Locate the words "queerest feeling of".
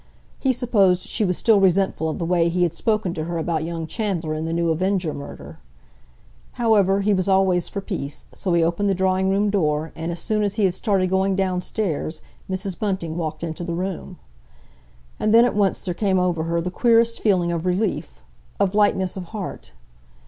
16.71-17.67